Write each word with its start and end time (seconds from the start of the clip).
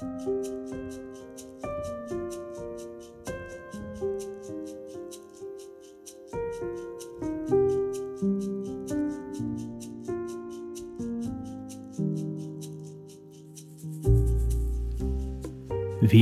Vi 0.00 0.06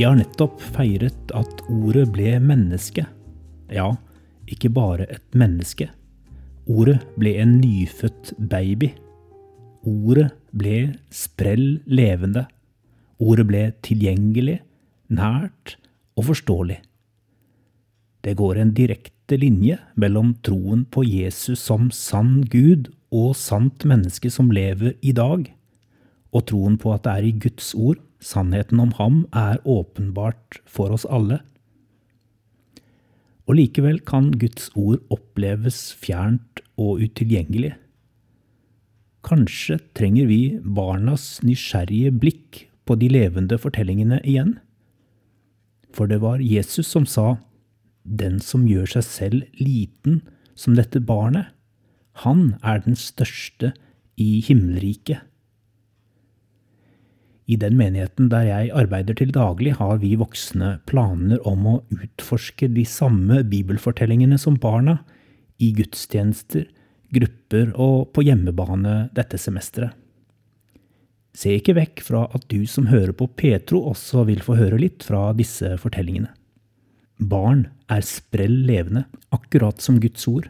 har 0.03 0.17
nettopp 0.19 0.59
feiret 0.75 1.31
at 1.31 1.61
ordet 1.71 2.09
ble 2.11 2.35
menneske. 2.43 3.07
Ja, 3.71 3.93
ikke 4.51 4.67
bare 4.75 5.07
et 5.07 5.23
menneske. 5.31 5.87
Ordet 6.67 6.99
ble 7.15 7.37
en 7.39 7.61
nyfødt 7.63 8.35
baby. 8.51 8.91
Ordet 9.87 10.33
ble 10.51 10.97
sprell 11.15 11.79
levende. 11.87 12.49
Ordet 13.19 13.47
ble 13.49 13.63
tilgjengelig, 13.85 14.59
nært 15.11 15.75
og 16.15 16.29
forståelig. 16.31 16.79
Det 18.23 18.35
går 18.39 18.59
en 18.59 18.73
direkte 18.75 19.37
linje 19.39 19.77
mellom 19.99 20.33
troen 20.43 20.85
på 20.91 21.05
Jesus 21.07 21.61
som 21.63 21.89
sann 21.95 22.43
Gud 22.51 22.91
og 23.15 23.33
sant 23.39 23.85
menneske 23.87 24.31
som 24.31 24.51
lever 24.51 24.95
i 25.01 25.13
dag, 25.15 25.47
og 26.35 26.45
troen 26.51 26.77
på 26.79 26.93
at 26.93 27.07
det 27.07 27.15
er 27.15 27.27
i 27.29 27.35
Guds 27.47 27.73
ord 27.75 27.99
Sannheten 28.19 28.81
om 28.83 28.91
ham 28.97 29.21
er 29.31 29.61
åpenbart 29.63 30.59
for 30.67 30.91
oss 30.91 31.05
alle. 31.07 31.39
Og 33.47 33.55
likevel 33.55 34.01
kan 34.05 34.33
Guds 34.35 34.67
ord 34.75 34.99
oppleves 35.09 35.93
fjernt 35.95 36.59
og 36.75 36.99
utilgjengelig. 36.99 37.73
Kanskje 39.23 39.79
trenger 39.95 40.27
vi 40.27 40.59
barnas 40.63 41.39
nysgjerrige 41.47 42.11
blikk 42.19 42.65
på 42.89 42.97
de 42.97 43.11
levende 43.13 43.59
fortellingene 43.61 44.17
igjen? 44.25 44.57
For 45.93 46.09
det 46.09 46.21
var 46.25 46.41
Jesus 46.41 46.89
som 46.89 47.05
sa, 47.05 47.37
Den 48.03 48.39
som 48.41 48.65
gjør 48.65 48.87
seg 48.89 49.05
selv 49.05 49.59
liten 49.61 50.21
som 50.57 50.73
dette 50.73 50.97
barnet, 51.03 51.51
han 52.25 52.55
er 52.65 52.81
den 52.81 52.95
største 52.97 53.73
i 54.17 54.39
himmelriket. 54.41 55.21
I 57.49 57.57
den 57.57 57.77
menigheten 57.77 58.27
der 58.29 58.47
jeg 58.47 58.73
arbeider 58.77 59.17
til 59.17 59.31
daglig, 59.33 59.75
har 59.77 60.01
vi 60.01 60.15
voksne 60.19 60.79
planer 60.89 61.41
om 61.47 61.65
å 61.69 61.77
utforske 61.93 62.69
de 62.73 62.85
samme 62.85 63.43
bibelfortellingene 63.49 64.37
som 64.41 64.57
barna, 64.57 64.99
i 65.59 65.73
gudstjenester, 65.75 66.67
grupper 67.11 67.73
og 67.75 68.13
på 68.15 68.23
hjemmebane 68.23 69.09
dette 69.17 69.39
semesteret. 69.41 69.91
Se 71.37 71.53
ikke 71.55 71.75
vekk 71.77 72.01
fra 72.03 72.25
at 72.35 72.47
du 72.49 72.63
som 72.67 72.89
hører 72.89 73.13
på 73.15 73.27
Petro 73.37 73.83
også 73.91 74.25
vil 74.29 74.41
få 74.45 74.57
høre 74.59 74.79
litt 74.81 75.05
fra 75.05 75.29
disse 75.37 75.75
fortellingene. 75.81 76.31
Barn 77.19 77.67
er 77.91 78.05
sprell 78.07 78.63
levende, 78.67 79.05
akkurat 79.35 79.81
som 79.83 79.99
Guds 79.99 80.25
ord. 80.31 80.47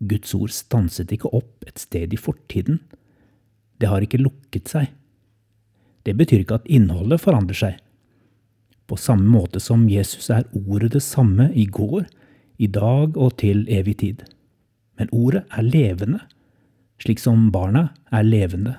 Guds 0.00 0.32
ord 0.36 0.52
stanset 0.54 1.12
ikke 1.12 1.32
opp 1.36 1.66
et 1.68 1.82
sted 1.82 2.14
i 2.14 2.20
fortiden. 2.20 2.78
Det 3.80 3.90
har 3.90 4.04
ikke 4.04 4.22
lukket 4.22 4.70
seg. 4.70 4.88
Det 6.06 6.14
betyr 6.16 6.44
ikke 6.44 6.60
at 6.62 6.68
innholdet 6.70 7.20
forandrer 7.20 7.58
seg. 7.58 7.80
På 8.88 8.96
samme 8.96 9.28
måte 9.28 9.60
som 9.62 9.84
Jesus 9.90 10.30
er 10.32 10.46
ordet 10.56 10.94
det 10.96 11.02
samme 11.04 11.50
i 11.52 11.66
går, 11.66 12.06
i 12.60 12.66
dag 12.66 13.16
og 13.16 13.36
til 13.40 13.66
evig 13.72 13.98
tid. 14.00 14.24
Men 14.98 15.12
ordet 15.12 15.44
er 15.50 15.66
levende, 15.66 16.22
slik 17.00 17.20
som 17.22 17.48
barna 17.52 17.90
er 18.12 18.26
levende. 18.26 18.78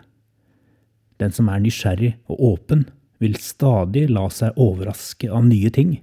Den 1.21 1.33
som 1.35 1.49
er 1.53 1.61
nysgjerrig 1.61 2.15
og 2.31 2.41
åpen, 2.53 2.87
vil 3.21 3.37
stadig 3.37 4.07
la 4.09 4.25
seg 4.33 4.57
overraske 4.57 5.29
av 5.29 5.45
nye 5.45 5.69
ting. 5.73 5.99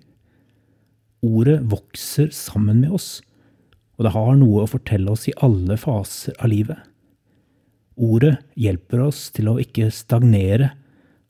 Ordet 1.26 1.58
vokser 1.66 2.30
sammen 2.34 2.84
med 2.84 2.94
oss, 2.94 3.16
og 3.98 4.06
det 4.06 4.14
har 4.14 4.36
noe 4.38 4.62
å 4.62 4.70
fortelle 4.70 5.10
oss 5.10 5.26
i 5.26 5.34
alle 5.42 5.74
faser 5.80 6.36
av 6.38 6.52
livet. 6.52 6.78
Ordet 7.98 8.36
hjelper 8.54 9.02
oss 9.08 9.24
til 9.34 9.50
å 9.50 9.56
ikke 9.58 9.90
stagnere 9.90 10.70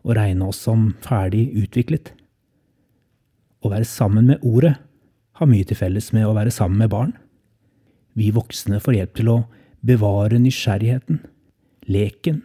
og 0.04 0.19
regne 0.19 0.50
oss 0.50 0.60
som 0.66 0.91
ferdig 1.00 1.47
utviklet. 1.56 2.12
Å 3.65 3.72
være 3.72 3.88
sammen 3.88 4.28
med 4.28 4.44
ordet 4.44 4.75
har 5.41 5.48
mye 5.48 5.65
til 5.65 5.78
felles 5.78 6.10
med 6.12 6.28
å 6.28 6.34
være 6.37 6.53
sammen 6.53 6.82
med 6.84 6.93
barn. 6.93 7.16
Vi 8.19 8.28
voksne 8.34 8.82
får 8.84 8.98
hjelp 8.98 9.16
til 9.16 9.32
å 9.32 9.38
bevare 9.88 10.41
nysgjerrigheten, 10.43 11.22
leken, 11.88 12.43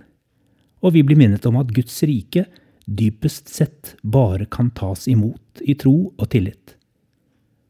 og 0.84 0.94
vi 0.96 1.04
blir 1.08 1.20
minnet 1.20 1.46
om 1.48 1.58
at 1.62 1.72
Guds 1.76 1.96
rike 2.04 2.46
dypest 2.86 3.48
sett 3.52 3.96
bare 4.04 4.46
kan 4.52 4.72
tas 4.76 5.08
imot 5.08 5.64
i 5.64 5.76
tro 5.80 6.12
og 6.12 6.26
tillit. 6.34 6.76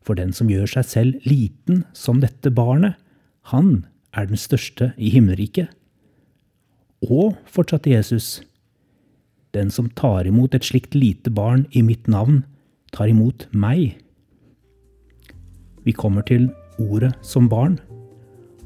For 0.03 0.17
den 0.19 0.33
som 0.35 0.49
gjør 0.51 0.67
seg 0.75 0.89
selv 0.89 1.27
liten 1.29 1.83
som 1.95 2.19
dette 2.23 2.51
barnet, 2.51 2.97
han 3.53 3.85
er 4.17 4.27
den 4.27 4.39
største 4.39 4.91
i 4.97 5.11
himmelriket. 5.13 5.69
Og, 7.03 7.37
fortsatte 7.45 7.91
Jesus, 7.91 8.41
den 9.53 9.69
som 9.71 9.89
tar 9.93 10.27
imot 10.27 10.55
et 10.55 10.65
slikt 10.65 10.95
lite 10.97 11.31
barn 11.31 11.67
i 11.71 11.83
mitt 11.85 12.07
navn, 12.09 12.43
tar 12.95 13.11
imot 13.11 13.47
meg. 13.51 13.99
Vi 15.83 15.93
kommer 15.93 16.25
til 16.25 16.49
ordet 16.81 17.13
som 17.21 17.49
barn, 17.51 17.77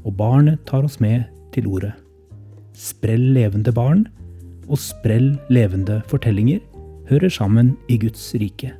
og 0.06 0.14
barnet 0.16 0.62
tar 0.68 0.86
oss 0.86 1.00
med 1.02 1.26
til 1.52 1.66
ordet. 1.68 1.92
Sprell 2.78 3.32
levende 3.34 3.74
barn 3.74 4.06
og 4.68 4.78
sprell 4.80 5.32
levende 5.52 6.02
fortellinger 6.10 6.60
hører 7.08 7.32
sammen 7.32 7.74
i 7.88 7.96
Guds 8.00 8.30
rike. 8.36 8.74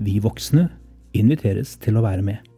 Vi 0.00 0.18
voksne 0.22 0.68
inviteres 1.16 1.76
til 1.80 1.96
å 1.96 2.04
være 2.04 2.24
med. 2.24 2.49